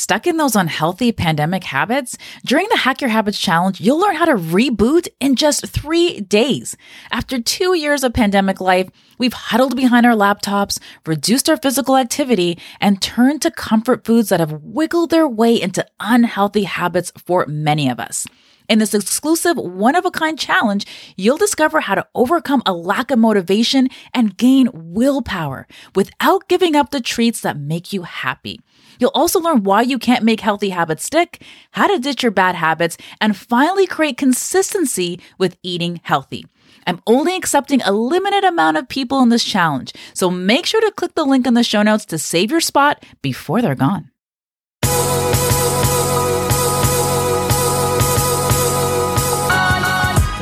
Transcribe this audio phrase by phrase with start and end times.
[0.00, 2.16] Stuck in those unhealthy pandemic habits?
[2.46, 6.74] During the Hack Your Habits Challenge, you'll learn how to reboot in just three days.
[7.12, 12.58] After two years of pandemic life, we've huddled behind our laptops, reduced our physical activity,
[12.80, 17.90] and turned to comfort foods that have wiggled their way into unhealthy habits for many
[17.90, 18.26] of us.
[18.70, 20.86] In this exclusive one of a kind challenge,
[21.16, 26.90] you'll discover how to overcome a lack of motivation and gain willpower without giving up
[26.90, 28.60] the treats that make you happy.
[29.00, 31.42] You'll also learn why you can't make healthy habits stick,
[31.72, 36.46] how to ditch your bad habits, and finally create consistency with eating healthy.
[36.86, 40.92] I'm only accepting a limited amount of people in this challenge, so make sure to
[40.92, 44.09] click the link in the show notes to save your spot before they're gone.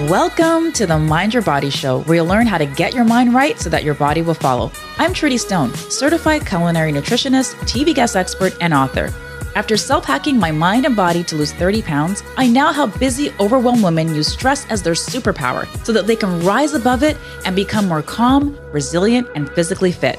[0.08, 3.34] Welcome to the Mind Your Body Show, where you'll learn how to get your mind
[3.34, 4.72] right so that your body will follow.
[4.96, 9.12] I'm Trudy Stone, certified culinary nutritionist, TV guest expert, and author.
[9.54, 13.34] After self hacking my mind and body to lose 30 pounds, I now help busy,
[13.38, 17.54] overwhelmed women use stress as their superpower so that they can rise above it and
[17.54, 20.18] become more calm, resilient, and physically fit.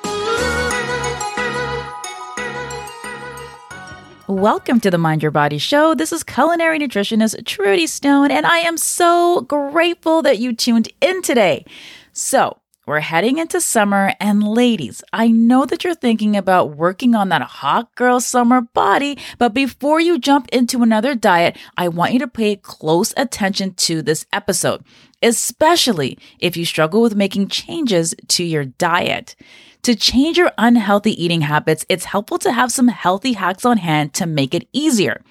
[4.31, 5.93] Welcome to the Mind Your Body Show.
[5.93, 11.21] This is culinary nutritionist Trudy Stone, and I am so grateful that you tuned in
[11.21, 11.65] today.
[12.13, 17.27] So, we're heading into summer, and ladies, I know that you're thinking about working on
[17.27, 22.19] that hot girl summer body, but before you jump into another diet, I want you
[22.19, 24.85] to pay close attention to this episode,
[25.21, 29.35] especially if you struggle with making changes to your diet.
[29.83, 34.13] To change your unhealthy eating habits, it's helpful to have some healthy hacks on hand
[34.13, 35.23] to make it easier.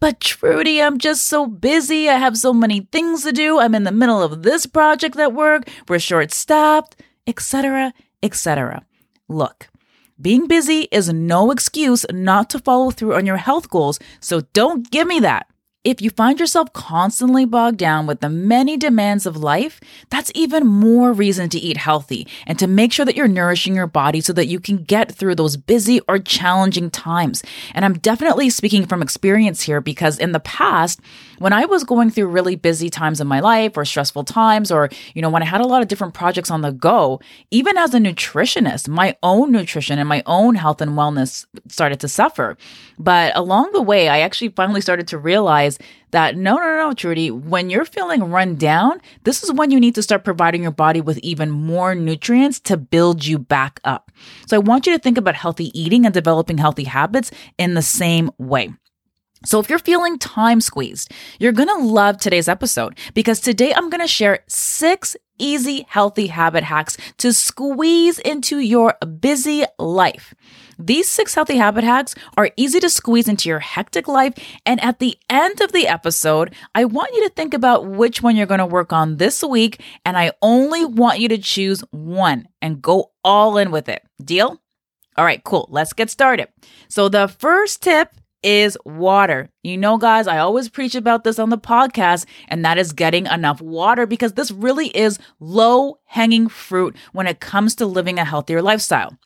[0.00, 2.08] But Trudy, I'm just so busy.
[2.08, 3.58] I have so many things to do.
[3.58, 5.70] I'm in the middle of this project at work.
[5.88, 6.96] We're short staffed,
[7.26, 8.84] etc., etc.
[9.28, 9.68] Look,
[10.20, 14.90] being busy is no excuse not to follow through on your health goals, so don't
[14.90, 15.46] give me that.
[15.86, 19.78] If you find yourself constantly bogged down with the many demands of life,
[20.10, 23.86] that's even more reason to eat healthy and to make sure that you're nourishing your
[23.86, 27.44] body so that you can get through those busy or challenging times.
[27.72, 31.00] And I'm definitely speaking from experience here because in the past,
[31.38, 34.88] when I was going through really busy times in my life or stressful times, or,
[35.14, 37.20] you know, when I had a lot of different projects on the go,
[37.52, 42.08] even as a nutritionist, my own nutrition and my own health and wellness started to
[42.08, 42.56] suffer.
[42.98, 45.75] But along the way, I actually finally started to realize
[46.10, 49.94] that no, no, no, Trudy, when you're feeling run down, this is when you need
[49.96, 54.10] to start providing your body with even more nutrients to build you back up.
[54.46, 57.82] So I want you to think about healthy eating and developing healthy habits in the
[57.82, 58.72] same way.
[59.44, 64.08] So, if you're feeling time squeezed, you're gonna love today's episode because today I'm gonna
[64.08, 70.34] share six easy, healthy habit hacks to squeeze into your busy life.
[70.78, 74.34] These six healthy habit hacks are easy to squeeze into your hectic life.
[74.64, 78.36] And at the end of the episode, I want you to think about which one
[78.36, 79.82] you're going to work on this week.
[80.04, 84.02] And I only want you to choose one and go all in with it.
[84.22, 84.60] Deal?
[85.16, 85.66] All right, cool.
[85.70, 86.48] Let's get started.
[86.88, 89.50] So, the first tip is water.
[89.62, 93.26] You know, guys, I always preach about this on the podcast, and that is getting
[93.26, 98.24] enough water because this really is low hanging fruit when it comes to living a
[98.24, 99.18] healthier lifestyle.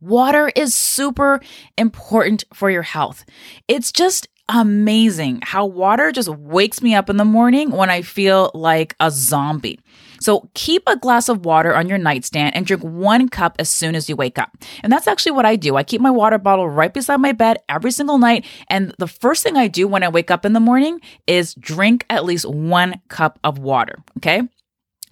[0.00, 1.40] Water is super
[1.78, 3.24] important for your health.
[3.66, 8.50] It's just amazing how water just wakes me up in the morning when I feel
[8.54, 9.80] like a zombie.
[10.20, 13.94] So keep a glass of water on your nightstand and drink one cup as soon
[13.94, 14.50] as you wake up.
[14.82, 15.76] And that's actually what I do.
[15.76, 18.44] I keep my water bottle right beside my bed every single night.
[18.68, 22.06] And the first thing I do when I wake up in the morning is drink
[22.08, 23.96] at least one cup of water.
[24.18, 24.42] Okay.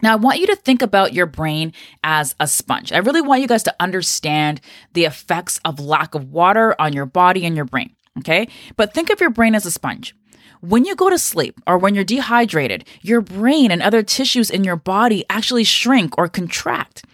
[0.02, 2.92] Now, I want you to think about your brain as a sponge.
[2.92, 4.60] I really want you guys to understand
[4.92, 7.94] the effects of lack of water on your body and your brain.
[8.18, 8.48] Okay.
[8.76, 10.14] But think of your brain as a sponge.
[10.60, 14.64] When you go to sleep or when you're dehydrated, your brain and other tissues in
[14.64, 17.04] your body actually shrink or contract.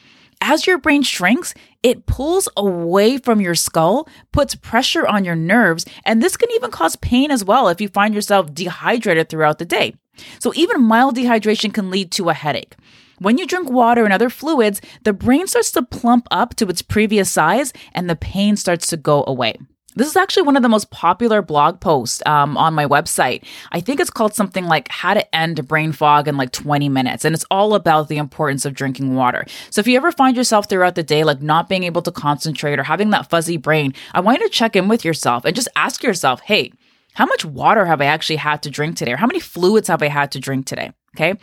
[0.41, 5.85] As your brain shrinks, it pulls away from your skull, puts pressure on your nerves,
[6.05, 9.65] and this can even cause pain as well if you find yourself dehydrated throughout the
[9.67, 9.95] day.
[10.39, 12.75] So, even mild dehydration can lead to a headache.
[13.19, 16.81] When you drink water and other fluids, the brain starts to plump up to its
[16.81, 19.57] previous size and the pain starts to go away.
[19.97, 23.45] This is actually one of the most popular blog posts um, on my website.
[23.73, 27.25] I think it's called something like How to End Brain Fog in like 20 Minutes.
[27.25, 29.45] And it's all about the importance of drinking water.
[29.71, 32.79] So if you ever find yourself throughout the day, like not being able to concentrate
[32.79, 35.69] or having that fuzzy brain, I want you to check in with yourself and just
[35.75, 36.73] ask yourself, hey,
[37.15, 39.13] how much water have I actually had to drink today?
[39.13, 40.93] Or how many fluids have I had to drink today?
[41.17, 41.35] Okay.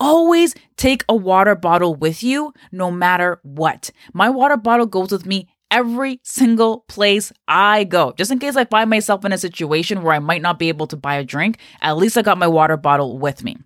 [0.00, 3.90] Always take a water bottle with you no matter what.
[4.12, 8.14] My water bottle goes with me every single place I go.
[8.16, 10.86] Just in case I find myself in a situation where I might not be able
[10.86, 13.56] to buy a drink, at least I got my water bottle with me.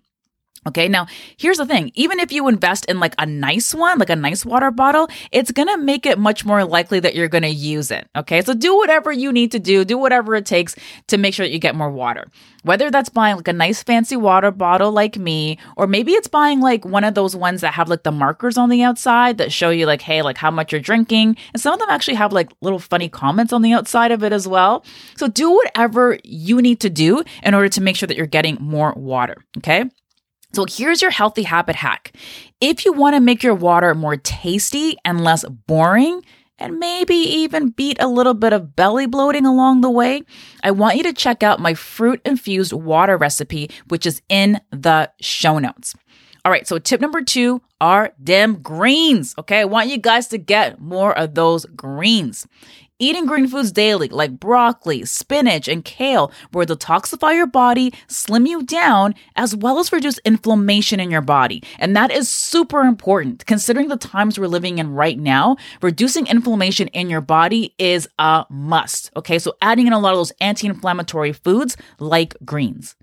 [0.67, 1.07] Okay, now
[1.37, 4.45] here's the thing even if you invest in like a nice one, like a nice
[4.45, 8.09] water bottle, it's gonna make it much more likely that you're gonna use it.
[8.15, 10.75] Okay, so do whatever you need to do, do whatever it takes
[11.07, 12.27] to make sure that you get more water.
[12.63, 16.59] Whether that's buying like a nice fancy water bottle like me, or maybe it's buying
[16.59, 19.69] like one of those ones that have like the markers on the outside that show
[19.69, 21.37] you like, hey, like how much you're drinking.
[21.53, 24.33] And some of them actually have like little funny comments on the outside of it
[24.33, 24.83] as well.
[25.15, 28.57] So do whatever you need to do in order to make sure that you're getting
[28.59, 29.37] more water.
[29.57, 29.85] Okay.
[30.53, 32.13] So here's your healthy habit hack.
[32.59, 36.23] If you want to make your water more tasty and less boring,
[36.59, 40.23] and maybe even beat a little bit of belly bloating along the way,
[40.63, 45.09] I want you to check out my fruit infused water recipe, which is in the
[45.21, 45.95] show notes.
[46.45, 49.35] All right, so tip number two are them greens.
[49.37, 52.47] Okay, I want you guys to get more of those greens.
[53.01, 58.61] Eating green foods daily, like broccoli, spinach, and kale, will detoxify your body, slim you
[58.61, 61.63] down, as well as reduce inflammation in your body.
[61.77, 63.45] And that is super important.
[63.45, 68.45] Considering the times we're living in right now, reducing inflammation in your body is a
[68.49, 69.11] must.
[69.15, 72.97] Okay, so adding in a lot of those anti inflammatory foods like greens.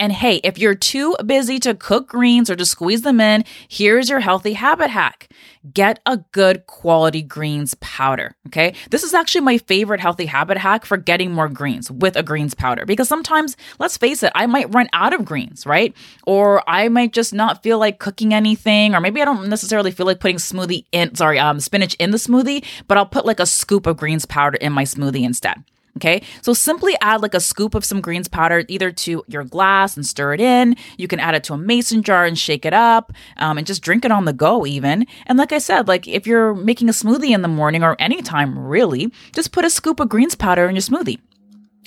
[0.00, 4.08] And hey, if you're too busy to cook greens or to squeeze them in, here's
[4.08, 5.28] your healthy habit hack.
[5.74, 8.34] Get a good quality greens powder.
[8.46, 8.72] Okay.
[8.90, 12.54] This is actually my favorite healthy habit hack for getting more greens with a greens
[12.54, 15.94] powder because sometimes, let's face it, I might run out of greens, right?
[16.26, 20.06] Or I might just not feel like cooking anything, or maybe I don't necessarily feel
[20.06, 23.44] like putting smoothie in, sorry, um, spinach in the smoothie, but I'll put like a
[23.44, 25.62] scoop of greens powder in my smoothie instead.
[26.00, 29.96] Okay, so simply add like a scoop of some greens powder either to your glass
[29.96, 30.74] and stir it in.
[30.96, 33.82] You can add it to a mason jar and shake it up um, and just
[33.82, 35.06] drink it on the go, even.
[35.26, 38.58] And like I said, like if you're making a smoothie in the morning or anytime
[38.58, 41.20] really, just put a scoop of greens powder in your smoothie.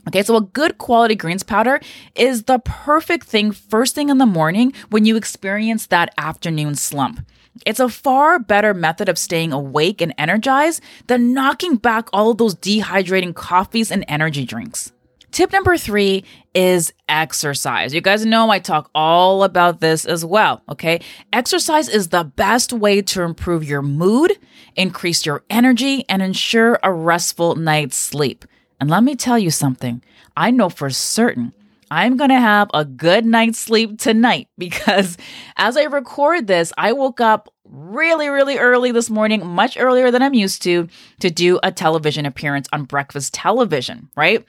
[0.08, 1.80] Okay, so a good quality greens powder
[2.14, 7.26] is the perfect thing first thing in the morning when you experience that afternoon slump.
[7.66, 12.38] It's a far better method of staying awake and energized than knocking back all of
[12.38, 14.92] those dehydrating coffees and energy drinks.
[15.32, 16.24] Tip number three
[16.54, 17.92] is exercise.
[17.92, 21.02] You guys know I talk all about this as well, okay?
[21.32, 24.38] Exercise is the best way to improve your mood,
[24.76, 28.46] increase your energy, and ensure a restful night's sleep.
[28.80, 30.04] And let me tell you something
[30.38, 31.52] I know for certain
[31.94, 35.16] I'm going to have a good night's sleep tonight because
[35.58, 40.24] as I record this, I woke up really, really early this morning, much earlier than
[40.24, 40.88] I'm used to,
[41.20, 44.44] to do a television appearance on breakfast television, right?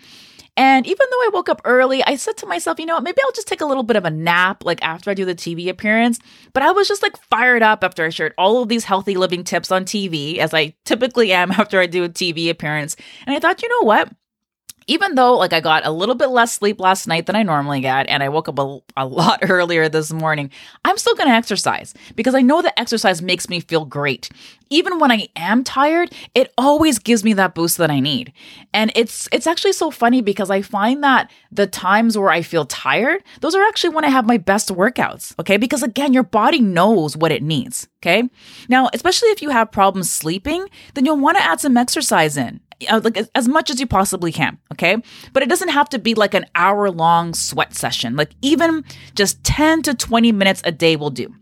[0.57, 3.21] And even though I woke up early, I said to myself, you know what, maybe
[3.23, 5.69] I'll just take a little bit of a nap like after I do the TV
[5.69, 6.21] appearance.
[6.53, 9.45] But I was just like fired up after I shared all of these healthy living
[9.45, 12.97] tips on TV, as I typically am after I do a TV appearance.
[13.27, 14.11] And I thought, you know what?
[14.87, 17.81] Even though like I got a little bit less sleep last night than I normally
[17.81, 20.51] get and I woke up a, a lot earlier this morning,
[20.85, 24.31] I'm still going to exercise because I know that exercise makes me feel great.
[24.71, 28.33] Even when I am tired, it always gives me that boost that I need.
[28.73, 32.65] And it's it's actually so funny because I find that the times where I feel
[32.65, 35.59] tired, those are actually when I have my best workouts, okay?
[35.59, 38.29] Because again, your body knows what it needs, okay?
[38.69, 42.61] Now, especially if you have problems sleeping, then you'll want to add some exercise in
[42.89, 44.97] uh, like as much as you possibly can, okay?
[45.33, 48.17] But it doesn't have to be like an hour long sweat session.
[48.17, 51.35] Like even just 10 to 20 minutes a day will do.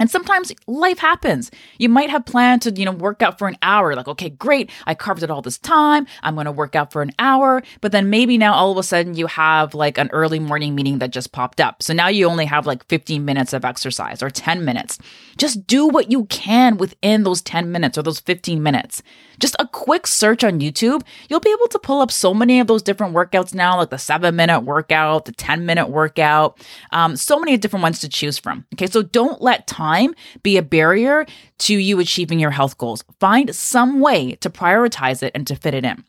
[0.00, 1.50] And sometimes life happens.
[1.78, 3.94] You might have planned to, you know, work out for an hour.
[3.94, 4.70] Like, okay, great.
[4.86, 6.06] I carved it all this time.
[6.22, 7.62] I'm going to work out for an hour.
[7.82, 11.00] But then maybe now all of a sudden you have like an early morning meeting
[11.00, 11.82] that just popped up.
[11.82, 14.98] So now you only have like 15 minutes of exercise or 10 minutes.
[15.36, 19.02] Just do what you can within those 10 minutes or those 15 minutes.
[19.38, 22.66] Just a quick search on YouTube, you'll be able to pull up so many of
[22.66, 26.58] those different workouts now, like the seven minute workout, the 10 minute workout,
[26.92, 28.66] um, so many different ones to choose from.
[28.74, 29.89] Okay, so don't let time
[30.42, 31.26] be a barrier
[31.58, 33.04] to you achieving your health goals.
[33.18, 36.04] Find some way to prioritize it and to fit it in.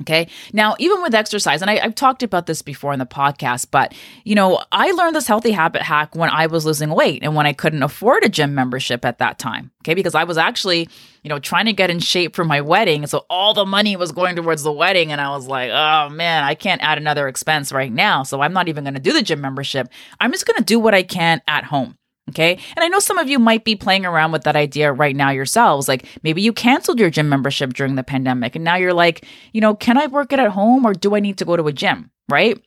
[0.00, 0.26] Okay.
[0.52, 3.94] Now, even with exercise, and I, have talked about this before in the podcast, but
[4.24, 7.46] you know, I learned this healthy habit hack when I was losing weight and when
[7.46, 9.70] I couldn't afford a gym membership at that time.
[9.82, 9.94] Okay.
[9.94, 10.88] Because I was actually,
[11.22, 13.06] you know, trying to get in shape for my wedding.
[13.06, 15.12] So all the money was going towards the wedding.
[15.12, 18.24] And I was like, oh man, I can't add another expense right now.
[18.24, 19.88] So I'm not even going to do the gym membership.
[20.18, 21.96] I'm just going to do what I can at home.
[22.30, 22.52] Okay.
[22.76, 25.30] And I know some of you might be playing around with that idea right now
[25.30, 25.88] yourselves.
[25.88, 29.60] Like maybe you canceled your gym membership during the pandemic and now you're like, you
[29.60, 31.72] know, can I work it at home or do I need to go to a
[31.72, 32.10] gym?
[32.28, 32.58] Right.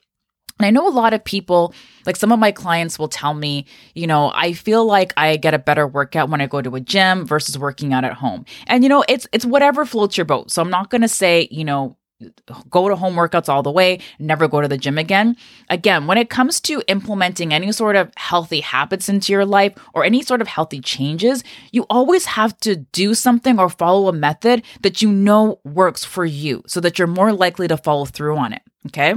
[0.58, 1.74] And I know a lot of people,
[2.06, 5.54] like some of my clients will tell me, you know, I feel like I get
[5.54, 8.44] a better workout when I go to a gym versus working out at home.
[8.66, 10.50] And you know, it's it's whatever floats your boat.
[10.50, 11.96] So I'm not going to say, you know,
[12.70, 15.36] go to home workouts all the way, never go to the gym again.
[15.70, 20.04] Again, when it comes to implementing any sort of healthy habits into your life or
[20.04, 24.62] any sort of healthy changes, you always have to do something or follow a method
[24.82, 28.52] that you know works for you so that you're more likely to follow through on
[28.52, 28.62] it.
[28.86, 29.14] Okay.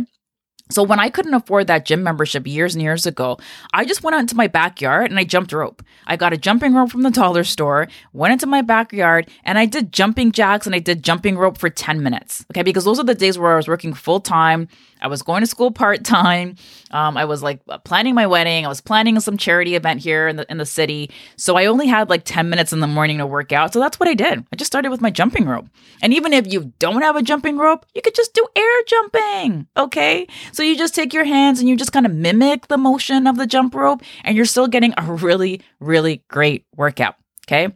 [0.72, 3.38] So when I couldn't afford that gym membership years and years ago,
[3.74, 5.84] I just went out into my backyard and I jumped rope.
[6.08, 9.66] I got a jumping rope from the dollar store, went into my backyard, and I
[9.66, 12.46] did jumping jacks and I did jumping rope for 10 minutes.
[12.52, 14.68] Okay, because those are the days where I was working full time.
[15.02, 16.56] I was going to school part time.
[16.92, 18.66] Um, I was like planning my wedding.
[18.66, 21.10] I was planning some charity event here in the in the city.
[21.38, 23.74] So I only had like 10 minutes in the morning to work out.
[23.74, 24.46] So that's what I did.
[24.52, 25.68] I just started with my jumping rope.
[26.02, 29.68] And even if you don't have a jumping rope, you could just do air jumping.
[29.76, 30.28] Okay.
[30.52, 33.38] So you just take your hands and you just kind of mimic the motion of
[33.38, 37.16] the jump rope, and you're still getting a really, really great workout.
[37.48, 37.74] Okay.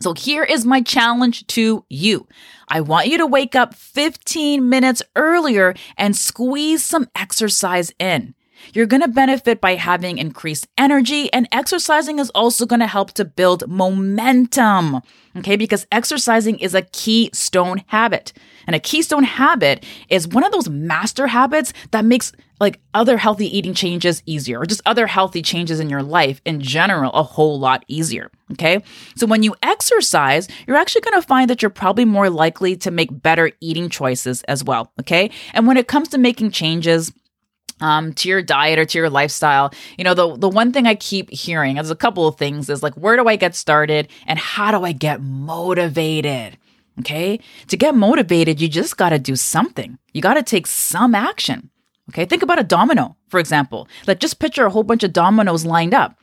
[0.00, 2.26] So here is my challenge to you.
[2.68, 8.34] I want you to wake up 15 minutes earlier and squeeze some exercise in.
[8.72, 13.12] You're going to benefit by having increased energy, and exercising is also going to help
[13.12, 15.00] to build momentum.
[15.36, 18.32] Okay, because exercising is a keystone habit.
[18.66, 23.56] And a keystone habit is one of those master habits that makes like other healthy
[23.56, 27.58] eating changes easier or just other healthy changes in your life in general a whole
[27.58, 28.30] lot easier.
[28.52, 28.82] Okay.
[29.16, 32.90] So when you exercise, you're actually going to find that you're probably more likely to
[32.90, 34.92] make better eating choices as well.
[35.00, 35.30] Okay.
[35.52, 37.12] And when it comes to making changes,
[37.84, 39.72] um, to your diet or to your lifestyle.
[39.98, 42.82] You know, the the one thing I keep hearing, there's a couple of things, is
[42.82, 46.56] like where do I get started and how do I get motivated?
[47.00, 47.40] Okay.
[47.68, 49.98] To get motivated, you just got to do something.
[50.14, 51.70] You got to take some action.
[52.10, 52.24] Okay.
[52.24, 53.86] Think about a domino, for example.
[54.06, 56.16] Like just picture a whole bunch of dominoes lined up.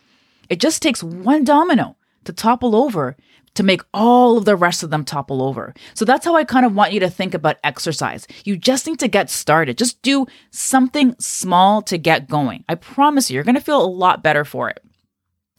[0.49, 3.17] It just takes one domino to topple over
[3.55, 5.73] to make all of the rest of them topple over.
[5.93, 8.27] So that's how I kind of want you to think about exercise.
[8.45, 9.77] You just need to get started.
[9.77, 12.63] Just do something small to get going.
[12.69, 14.81] I promise you, you're going to feel a lot better for it.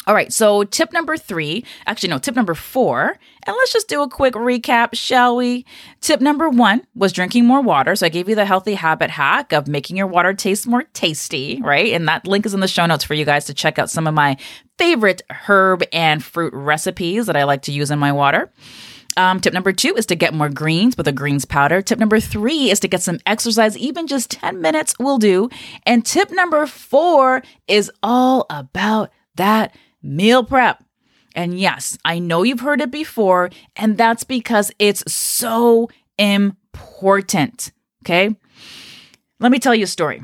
[0.04, 4.02] All right, so tip number three, actually, no, tip number four, and let's just do
[4.02, 5.64] a quick recap, shall we?
[6.00, 7.94] Tip number one was drinking more water.
[7.94, 11.60] So I gave you the healthy habit hack of making your water taste more tasty,
[11.62, 11.92] right?
[11.92, 14.08] And that link is in the show notes for you guys to check out some
[14.08, 14.36] of my
[14.82, 18.52] favorite herb and fruit recipes that I like to use in my water.
[19.16, 21.80] Um, tip number two is to get more greens with a greens powder.
[21.80, 25.48] Tip number three is to get some exercise, even just 10 minutes will do.
[25.86, 29.72] And tip number four is all about that
[30.02, 30.82] meal prep.
[31.36, 37.70] And yes, I know you've heard it before, and that's because it's so important.
[38.04, 38.34] Okay.
[39.38, 40.22] Let me tell you a story.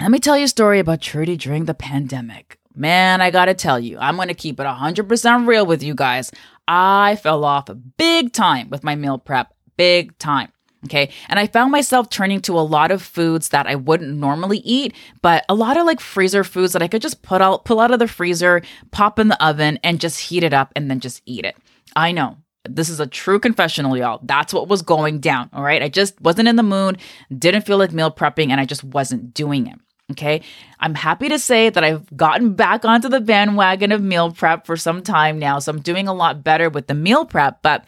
[0.00, 2.60] Let me tell you a story about Trudy during the pandemic.
[2.74, 6.30] Man, I gotta tell you, I'm gonna keep it 100% real with you guys.
[6.66, 10.52] I fell off big time with my meal prep, big time.
[10.84, 11.10] Okay.
[11.28, 14.94] And I found myself turning to a lot of foods that I wouldn't normally eat,
[15.20, 17.92] but a lot of like freezer foods that I could just put out, pull out
[17.92, 21.22] of the freezer, pop in the oven, and just heat it up and then just
[21.24, 21.56] eat it.
[21.94, 22.38] I know.
[22.64, 24.20] This is a true confessional, y'all.
[24.22, 25.50] That's what was going down.
[25.52, 25.82] All right.
[25.82, 26.98] I just wasn't in the mood,
[27.36, 29.78] didn't feel like meal prepping, and I just wasn't doing it.
[30.10, 30.42] Okay.
[30.80, 34.76] I'm happy to say that I've gotten back onto the bandwagon of meal prep for
[34.76, 35.58] some time now.
[35.58, 37.62] So I'm doing a lot better with the meal prep.
[37.62, 37.84] But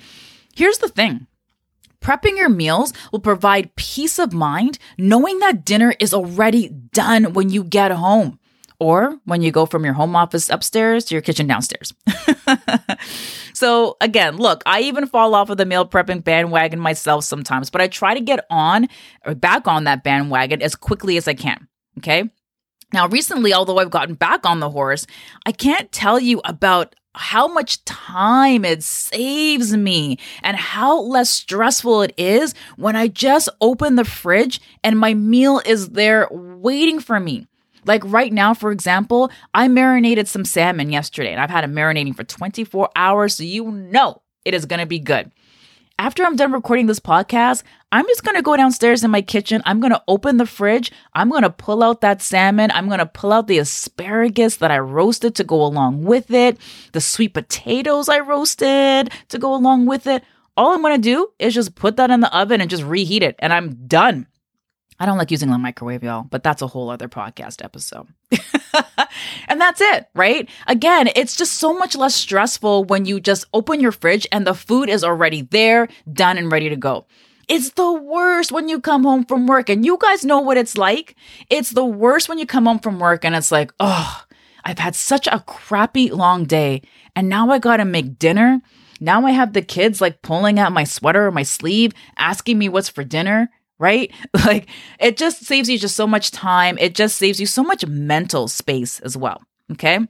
[0.54, 1.26] here's the thing
[2.04, 7.48] Prepping your meals will provide peace of mind knowing that dinner is already done when
[7.48, 8.38] you get home
[8.78, 11.94] or when you go from your home office upstairs to your kitchen downstairs.
[13.54, 17.80] so, again, look, I even fall off of the meal prepping bandwagon myself sometimes, but
[17.80, 18.88] I try to get on
[19.24, 21.68] or back on that bandwagon as quickly as I can.
[21.98, 22.30] Okay.
[22.92, 25.06] Now, recently, although I've gotten back on the horse,
[25.46, 32.02] I can't tell you about how much time it saves me and how less stressful
[32.02, 37.20] it is when I just open the fridge and my meal is there waiting for
[37.20, 37.46] me.
[37.84, 42.16] Like right now, for example, I marinated some salmon yesterday and I've had it marinating
[42.16, 45.30] for 24 hours, so you know it is gonna be good.
[45.98, 49.62] After I'm done recording this podcast, I'm just gonna go downstairs in my kitchen.
[49.64, 50.90] I'm gonna open the fridge.
[51.14, 52.70] I'm gonna pull out that salmon.
[52.72, 56.58] I'm gonna pull out the asparagus that I roasted to go along with it,
[56.92, 60.24] the sweet potatoes I roasted to go along with it.
[60.56, 63.36] All I'm gonna do is just put that in the oven and just reheat it,
[63.38, 64.26] and I'm done.
[65.00, 68.06] I don't like using the microwave, y'all, but that's a whole other podcast episode.
[69.48, 70.48] and that's it, right?
[70.66, 74.54] Again, it's just so much less stressful when you just open your fridge and the
[74.54, 77.06] food is already there, done, and ready to go.
[77.48, 80.78] It's the worst when you come home from work, and you guys know what it's
[80.78, 81.16] like.
[81.50, 84.24] It's the worst when you come home from work and it's like, oh,
[84.64, 86.82] I've had such a crappy long day,
[87.14, 88.62] and now I gotta make dinner.
[89.00, 92.68] Now I have the kids like pulling at my sweater or my sleeve, asking me
[92.68, 94.12] what's for dinner right?
[94.44, 94.68] Like
[95.00, 96.76] it just saves you just so much time.
[96.78, 99.42] It just saves you so much mental space as well.
[99.72, 100.00] Okay.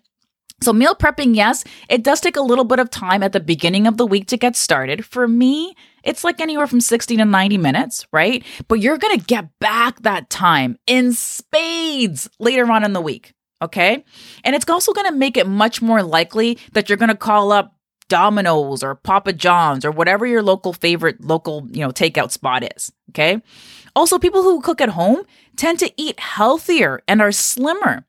[0.62, 3.86] So, meal prepping, yes, it does take a little bit of time at the beginning
[3.86, 5.04] of the week to get started.
[5.04, 8.42] For me, it's like anywhere from 60 to 90 minutes, right?
[8.68, 13.34] But you're going to get back that time in spades later on in the week.
[13.60, 14.04] Okay.
[14.42, 17.52] And it's also going to make it much more likely that you're going to call
[17.52, 17.73] up
[18.08, 22.92] Domino's or Papa John's or whatever your local favorite local, you know, takeout spot is.
[23.10, 23.40] Okay.
[23.96, 25.24] Also, people who cook at home
[25.56, 28.04] tend to eat healthier and are slimmer.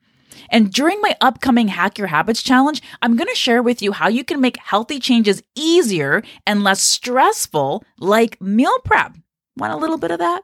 [0.49, 4.07] And during my upcoming Hack Your Habits challenge, I'm going to share with you how
[4.07, 9.15] you can make healthy changes easier and less stressful, like meal prep.
[9.57, 10.43] Want a little bit of that?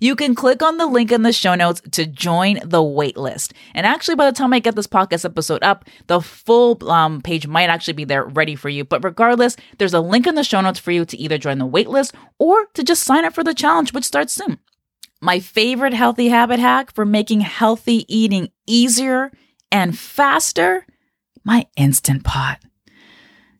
[0.00, 3.52] You can click on the link in the show notes to join the waitlist.
[3.72, 7.46] And actually, by the time I get this podcast episode up, the full um, page
[7.46, 8.84] might actually be there ready for you.
[8.84, 11.68] But regardless, there's a link in the show notes for you to either join the
[11.68, 14.58] waitlist or to just sign up for the challenge, which starts soon.
[15.20, 19.30] My favorite healthy habit hack for making healthy eating easier
[19.70, 20.84] and faster
[21.44, 22.60] my Instant Pot.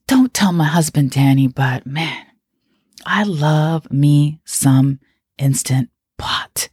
[0.07, 2.27] Don't tell my husband Danny, but man,
[3.07, 5.01] I love me some
[5.39, 6.69] Instant Pot.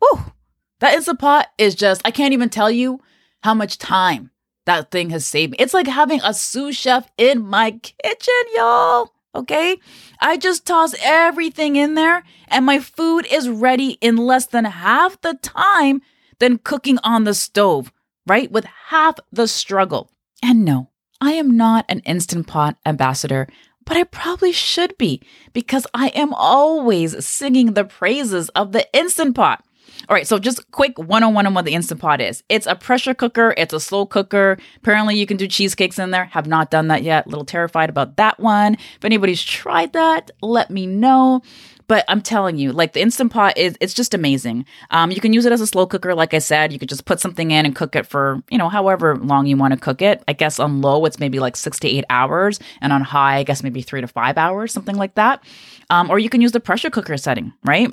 [0.00, 0.32] Woo!
[0.80, 3.00] That Instant Pot is just, I can't even tell you
[3.42, 4.30] how much time
[4.66, 5.56] that thing has saved me.
[5.58, 9.12] It's like having a sous chef in my kitchen, y'all.
[9.34, 9.78] Okay?
[10.20, 15.20] I just toss everything in there and my food is ready in less than half
[15.20, 16.02] the time
[16.40, 17.92] than cooking on the stove,
[18.26, 18.50] right?
[18.50, 20.10] With half the struggle.
[20.42, 23.46] And no, I am not an Instant Pot ambassador
[23.84, 29.34] but I probably should be because I am always singing the praises of the Instant
[29.34, 29.64] Pot.
[30.08, 32.42] All right, so just quick one on one on what the Instant Pot is.
[32.48, 34.56] It's a pressure cooker, it's a slow cooker.
[34.76, 36.24] Apparently, you can do cheesecakes in there.
[36.26, 37.26] Have not done that yet.
[37.26, 38.74] A little terrified about that one.
[38.74, 41.42] If anybody's tried that, let me know.
[41.90, 44.64] But I'm telling you, like the Instant Pot is it's just amazing.
[44.92, 46.72] Um, you can use it as a slow cooker, like I said.
[46.72, 49.56] You could just put something in and cook it for, you know, however long you
[49.56, 50.22] want to cook it.
[50.28, 53.42] I guess on low it's maybe like six to eight hours, and on high, I
[53.42, 55.42] guess maybe three to five hours, something like that.
[55.90, 57.90] Um, or you can use the pressure cooker setting, right?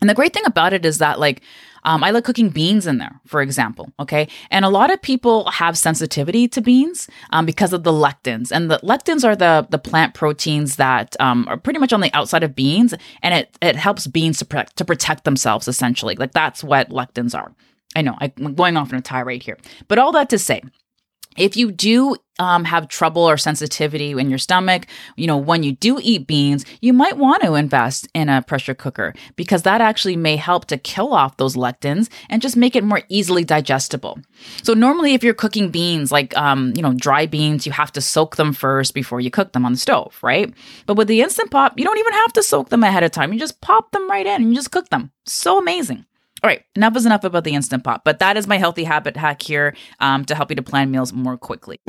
[0.00, 1.40] And the great thing about it is that, like,
[1.84, 3.92] um, I like cooking beans in there, for example.
[4.00, 4.28] Okay.
[4.50, 8.50] And a lot of people have sensitivity to beans um, because of the lectins.
[8.50, 12.10] And the lectins are the, the plant proteins that um, are pretty much on the
[12.12, 12.92] outside of beans.
[13.22, 16.16] And it, it helps beans to, pre- to protect themselves, essentially.
[16.16, 17.54] Like, that's what lectins are.
[17.94, 19.56] I know I'm going off on a tirade here.
[19.88, 20.62] But all that to say,
[21.36, 25.72] if you do um, have trouble or sensitivity in your stomach, you know, when you
[25.72, 30.16] do eat beans, you might want to invest in a pressure cooker because that actually
[30.16, 34.18] may help to kill off those lectins and just make it more easily digestible.
[34.62, 38.00] So normally, if you're cooking beans, like um, you know, dry beans, you have to
[38.00, 40.52] soak them first before you cook them on the stove, right?
[40.86, 43.32] But with the instant pot, you don't even have to soak them ahead of time.
[43.32, 45.10] You just pop them right in and you just cook them.
[45.24, 46.04] So amazing.
[46.46, 49.16] All right, enough is enough about the Instant Pot, but that is my healthy habit
[49.16, 51.80] hack here um, to help you to plan meals more quickly.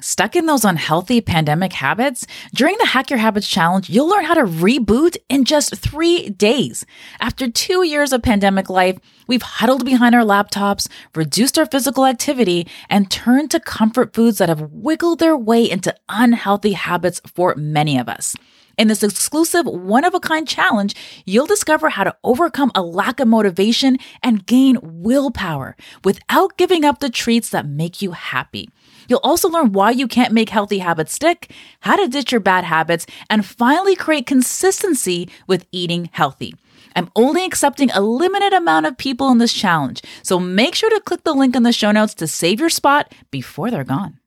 [0.00, 2.26] Stuck in those unhealthy pandemic habits?
[2.54, 6.86] During the Hack Your Habits Challenge, you'll learn how to reboot in just three days.
[7.20, 12.66] After two years of pandemic life, we've huddled behind our laptops, reduced our physical activity,
[12.88, 17.98] and turned to comfort foods that have wiggled their way into unhealthy habits for many
[17.98, 18.34] of us.
[18.80, 20.94] In this exclusive one of a kind challenge,
[21.26, 27.00] you'll discover how to overcome a lack of motivation and gain willpower without giving up
[27.00, 28.70] the treats that make you happy.
[29.06, 32.64] You'll also learn why you can't make healthy habits stick, how to ditch your bad
[32.64, 36.54] habits, and finally create consistency with eating healthy.
[36.96, 41.00] I'm only accepting a limited amount of people in this challenge, so make sure to
[41.00, 44.20] click the link in the show notes to save your spot before they're gone.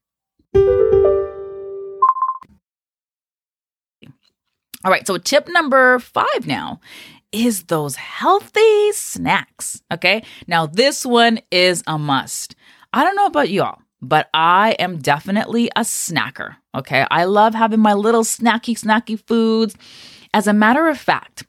[4.83, 6.79] All right, so tip number five now
[7.31, 9.81] is those healthy snacks.
[9.91, 12.55] Okay, now this one is a must.
[12.91, 16.57] I don't know about y'all, but I am definitely a snacker.
[16.75, 17.05] Okay.
[17.09, 19.75] I love having my little snacky, snacky foods.
[20.33, 21.45] As a matter of fact,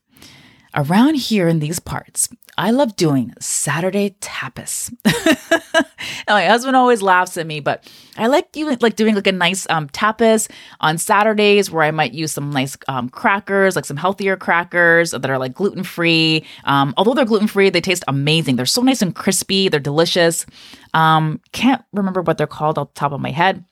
[0.75, 4.95] around here in these parts, I love doing Saturday tapas.
[6.29, 9.67] my husband always laughs at me, but I like you like doing like a nice
[9.71, 10.49] um, tapas
[10.81, 15.29] on Saturdays where I might use some nice um, crackers, like some healthier crackers that
[15.29, 16.45] are like gluten free.
[16.65, 18.57] Um, although they're gluten free, they taste amazing.
[18.57, 19.69] They're so nice and crispy.
[19.69, 20.47] They're delicious.
[20.93, 23.65] Um, can't remember what they're called off the top of my head.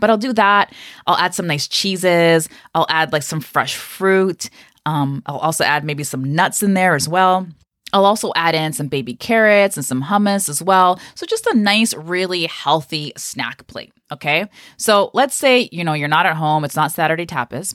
[0.00, 0.72] But I'll do that.
[1.06, 2.48] I'll add some nice cheeses.
[2.74, 4.48] I'll add like some fresh fruit.
[4.86, 7.46] Um, I'll also add maybe some nuts in there as well.
[7.92, 11.00] I'll also add in some baby carrots and some hummus as well.
[11.14, 13.92] So just a nice, really healthy snack plate.
[14.10, 14.46] Okay.
[14.78, 17.74] So let's say, you know, you're not at home, it's not Saturday tapas,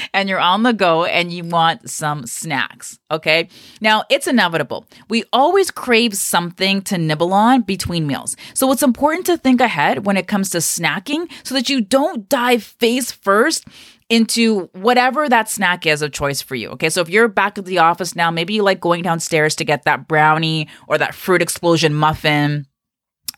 [0.14, 2.98] and you're on the go and you want some snacks.
[3.10, 3.48] Okay.
[3.80, 4.86] Now it's inevitable.
[5.08, 8.36] We always crave something to nibble on between meals.
[8.54, 12.28] So it's important to think ahead when it comes to snacking so that you don't
[12.28, 13.64] dive face first
[14.08, 16.70] into whatever that snack is of choice for you.
[16.70, 19.64] Okay, so if you're back at the office now, maybe you like going downstairs to
[19.64, 22.66] get that brownie or that fruit explosion muffin.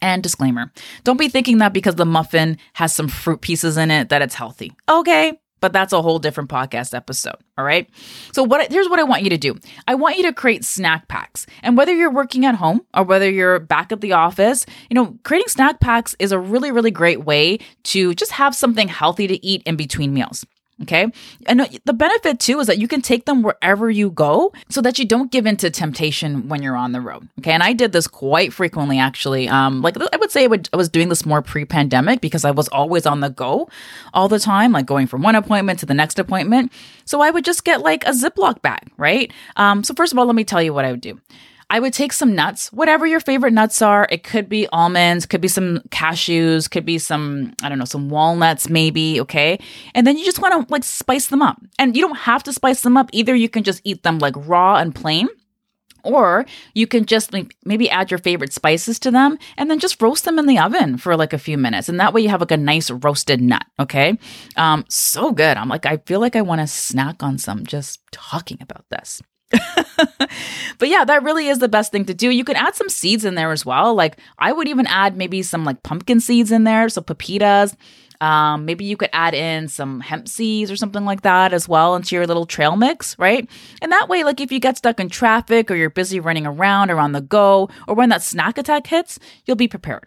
[0.03, 0.73] And disclaimer
[1.05, 4.35] don't be thinking that because the muffin has some fruit pieces in it that it's
[4.35, 4.73] healthy.
[4.89, 7.89] Okay, but that's a whole different podcast episode all right
[8.33, 9.57] so what here's what i want you to do
[9.87, 13.31] i want you to create snack packs and whether you're working at home or whether
[13.31, 17.25] you're back at the office you know creating snack packs is a really really great
[17.25, 20.45] way to just have something healthy to eat in between meals
[20.83, 21.13] Okay.
[21.47, 24.99] And the benefit too is that you can take them wherever you go so that
[24.99, 27.29] you don't give into temptation when you're on the road.
[27.41, 27.53] Okay.
[27.53, 29.49] And I did this quite frequently, actually.
[29.49, 32.69] Um, like I would say I was doing this more pre pandemic because I was
[32.69, 33.69] always on the go
[34.15, 36.73] all the time, like going from one appointment to the next appointment.
[37.05, 39.33] So I would just get like a Ziploc bag, right?
[39.57, 41.21] Um, so, first of all, let me tell you what I would do.
[41.71, 44.09] I would take some nuts, whatever your favorite nuts are.
[44.11, 48.11] It could be almonds, could be some cashews, could be some, I don't know, some
[48.11, 49.21] walnuts, maybe.
[49.21, 49.61] Okay.
[49.95, 51.63] And then you just want to like spice them up.
[51.79, 53.37] And you don't have to spice them up either.
[53.37, 55.29] You can just eat them like raw and plain.
[56.03, 57.31] Or you can just
[57.65, 60.97] maybe add your favorite spices to them and then just roast them in the oven
[60.97, 61.89] for like a few minutes.
[61.89, 63.65] And that way you have like a nice roasted nut.
[63.79, 64.19] Okay.
[64.57, 65.57] Um, so good.
[65.57, 69.23] I'm like, I feel like I want to snack on some just talking about this.
[70.79, 72.31] but yeah, that really is the best thing to do.
[72.31, 73.95] You can add some seeds in there as well.
[73.95, 77.75] Like I would even add maybe some like pumpkin seeds in there, so pepitas.
[78.21, 81.97] Um, maybe you could add in some hemp seeds or something like that as well
[81.97, 83.49] into your little trail mix, right?
[83.81, 86.91] And that way, like if you get stuck in traffic or you're busy running around
[86.91, 90.05] or on the go, or when that snack attack hits, you'll be prepared.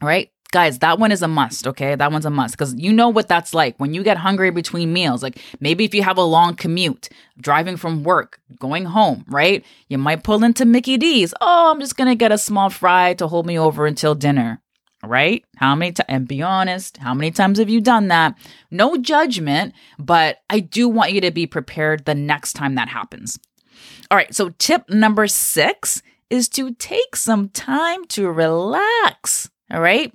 [0.00, 1.94] All right guys, that one is a must, okay?
[1.94, 4.92] That one's a must because you know what that's like when you get hungry between
[4.92, 5.22] meals.
[5.22, 7.08] Like maybe if you have a long commute,
[7.40, 9.64] driving from work, going home, right?
[9.88, 11.34] You might pull into Mickey D's.
[11.40, 14.60] Oh, I'm just gonna get a small fry to hold me over until dinner.
[15.04, 15.44] Right?
[15.58, 18.36] How many times, and be honest, how many times have you done that?
[18.72, 23.38] No judgment, but I do want you to be prepared the next time that happens.
[24.10, 29.48] All right, so tip number six is to take some time to relax.
[29.70, 30.12] All right.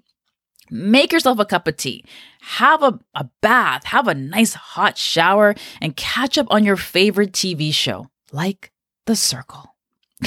[0.69, 2.05] Make yourself a cup of tea,
[2.41, 7.31] have a, a bath, have a nice hot shower, and catch up on your favorite
[7.31, 8.71] TV show, like
[9.05, 9.75] The Circle.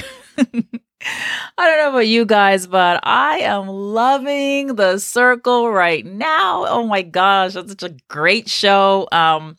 [1.58, 6.66] I don't know about you guys, but I am loving The Circle right now.
[6.66, 9.08] Oh my gosh, that's such a great show.
[9.12, 9.56] Um,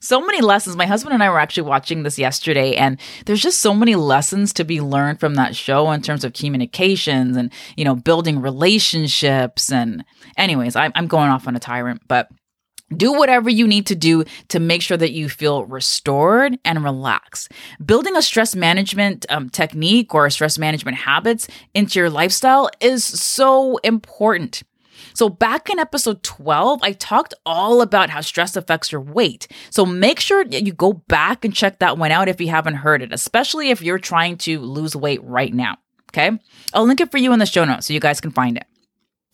[0.00, 0.76] so many lessons.
[0.76, 4.52] My husband and I were actually watching this yesterday, and there's just so many lessons
[4.54, 9.70] to be learned from that show in terms of communications and, you know, building relationships.
[9.70, 10.04] And,
[10.36, 12.28] anyways, I'm, I'm going off on a tyrant, but
[12.96, 17.52] do whatever you need to do to make sure that you feel restored and relaxed.
[17.84, 23.76] Building a stress management um, technique or stress management habits into your lifestyle is so
[23.84, 24.64] important.
[25.14, 29.48] So, back in episode 12, I talked all about how stress affects your weight.
[29.70, 33.02] So, make sure you go back and check that one out if you haven't heard
[33.02, 35.76] it, especially if you're trying to lose weight right now.
[36.10, 36.38] Okay.
[36.74, 38.66] I'll link it for you in the show notes so you guys can find it.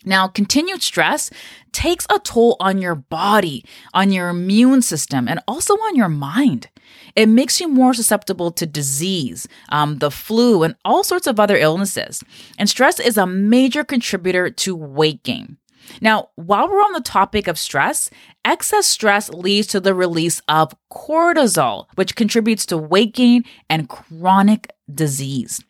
[0.04, 1.30] Now, continued stress
[1.72, 6.68] takes a toll on your body, on your immune system, and also on your mind.
[7.16, 11.56] It makes you more susceptible to disease, um, the flu, and all sorts of other
[11.56, 12.22] illnesses.
[12.58, 15.56] And stress is a major contributor to weight gain.
[16.00, 18.10] Now, while we're on the topic of stress,
[18.44, 24.72] excess stress leads to the release of cortisol, which contributes to weight gain and chronic
[24.92, 25.62] disease.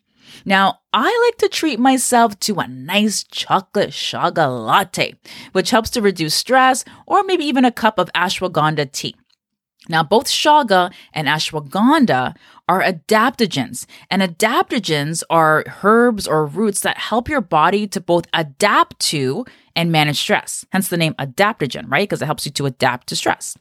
[0.45, 5.15] Now, I like to treat myself to a nice chocolate chaga latte,
[5.53, 9.17] which helps to reduce stress, or maybe even a cup of ashwagandha tea.
[9.89, 12.35] Now, both chaga and ashwagandha
[12.69, 18.99] are adaptogens, and adaptogens are herbs or roots that help your body to both adapt
[18.99, 19.45] to
[19.77, 20.65] and manage stress.
[20.73, 22.09] Hence the name adaptogen, right?
[22.09, 23.57] Because it helps you to adapt to stress.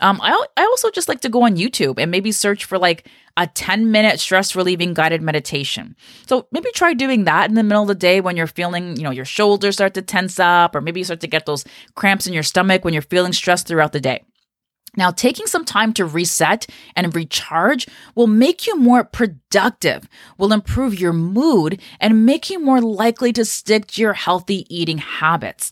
[0.00, 3.08] Um, I, I also just like to go on YouTube and maybe search for like
[3.36, 5.96] a 10 minute stress relieving guided meditation.
[6.26, 9.02] So maybe try doing that in the middle of the day when you're feeling, you
[9.02, 11.64] know, your shoulders start to tense up, or maybe you start to get those
[11.94, 14.24] cramps in your stomach when you're feeling stressed throughout the day.
[14.98, 20.08] Now, taking some time to reset and recharge will make you more productive,
[20.38, 24.98] will improve your mood, and make you more likely to stick to your healthy eating
[24.98, 25.70] habits.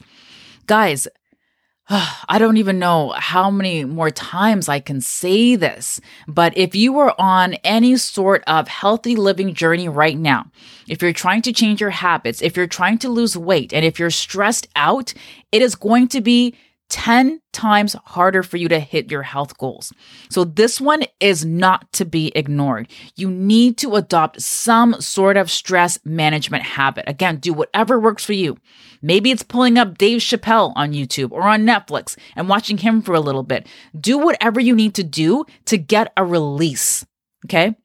[0.67, 1.09] Guys,
[1.89, 6.97] I don't even know how many more times I can say this, but if you
[7.01, 10.53] are on any sort of healthy living journey right now,
[10.89, 13.99] if you're trying to change your habits, if you're trying to lose weight, and if
[13.99, 15.15] you're stressed out,
[15.51, 16.55] it is going to be
[16.89, 19.93] 10 times harder for you to hit your health goals.
[20.31, 22.89] So, this one is not to be ignored.
[23.17, 27.05] You need to adopt some sort of stress management habit.
[27.09, 28.57] Again, do whatever works for you.
[29.03, 33.15] Maybe it's pulling up Dave Chappelle on YouTube or on Netflix and watching him for
[33.15, 33.67] a little bit.
[33.99, 37.05] Do whatever you need to do to get a release.
[37.45, 37.77] Okay.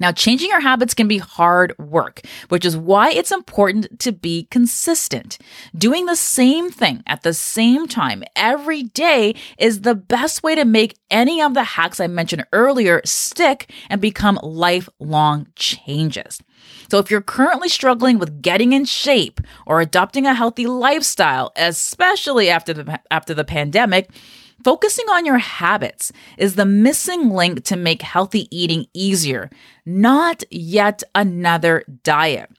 [0.00, 4.46] Now, changing your habits can be hard work, which is why it's important to be
[4.50, 5.38] consistent.
[5.76, 10.64] Doing the same thing at the same time every day is the best way to
[10.64, 16.40] make any of the hacks I mentioned earlier stick and become lifelong changes.
[16.90, 22.50] So, if you're currently struggling with getting in shape or adopting a healthy lifestyle, especially
[22.50, 24.10] after the, after the pandemic,
[24.64, 29.50] Focusing on your habits is the missing link to make healthy eating easier,
[29.86, 32.50] not yet another diet.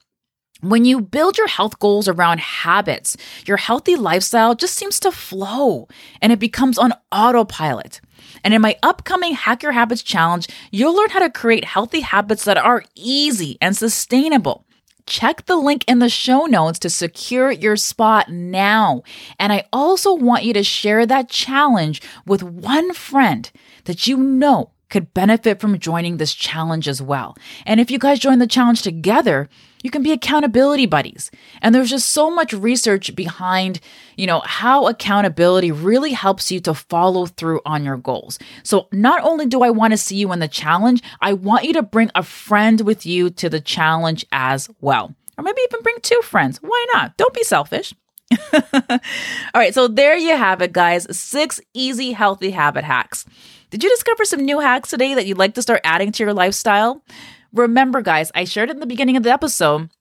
[0.62, 5.88] When you build your health goals around habits, your healthy lifestyle just seems to flow
[6.22, 8.02] and it becomes on autopilot.
[8.44, 12.44] And in my upcoming Hack Your Habits Challenge, you'll learn how to create healthy habits
[12.46, 14.66] that are easy and sustainable
[15.10, 19.04] check the link in the show notes to secure your spot now.
[19.38, 23.52] And I also want you to share that challenge with one friend
[23.86, 27.36] that you know could benefit from joining this challenge as well.
[27.66, 29.50] And if you guys join the challenge together,
[29.82, 31.32] you can be accountability buddies.
[31.62, 33.80] And there's just so much research behind,
[34.18, 38.40] you know, how accountability really helps you to follow through on your goals.
[38.64, 41.74] So not only do I want to see you in the challenge, I want you
[41.74, 45.16] to bring a friend with you to the challenge as well.
[45.38, 46.58] Or maybe even bring two friends.
[46.62, 47.16] Why not?
[47.16, 47.94] Don't be selfish.
[48.54, 49.00] All
[49.56, 51.08] right, so there you have it, guys.
[51.18, 53.26] Six easy, healthy habit hacks.
[53.70, 56.34] Did you discover some new hacks today that you'd like to start adding to your
[56.34, 57.04] lifestyle?
[57.54, 59.92] Remember, guys, I shared in the beginning of the episode.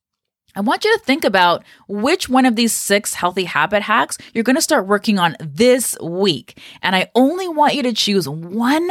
[0.57, 4.45] I want you to think about which one of these six healthy habit hacks you're
[4.45, 6.59] going to start working on this week.
[6.81, 8.89] And I only want you to choose one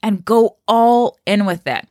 [0.00, 1.88] and go all in with it.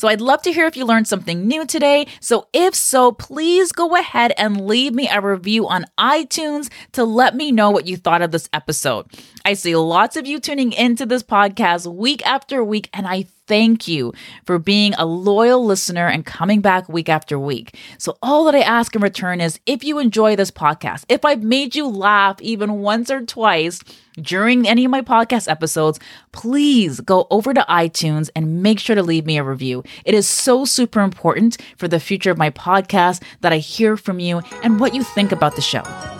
[0.00, 2.06] So I'd love to hear if you learned something new today.
[2.20, 7.34] So if so, please go ahead and leave me a review on iTunes to let
[7.34, 9.08] me know what you thought of this episode.
[9.44, 13.88] I see lots of you tuning into this podcast week after week, and I thank
[13.88, 14.12] you
[14.44, 17.76] for being a loyal listener and coming back week after week.
[17.98, 21.42] So, all that I ask in return is if you enjoy this podcast, if I've
[21.42, 23.80] made you laugh even once or twice
[24.20, 25.98] during any of my podcast episodes,
[26.32, 29.82] please go over to iTunes and make sure to leave me a review.
[30.04, 34.20] It is so super important for the future of my podcast that I hear from
[34.20, 36.19] you and what you think about the show.